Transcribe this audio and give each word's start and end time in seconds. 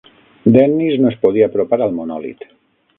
Dennis 0.55 0.97
no 1.03 1.11
es 1.13 1.19
podia 1.27 1.51
apropar 1.53 1.83
al 1.89 1.97
monòlit. 2.01 2.47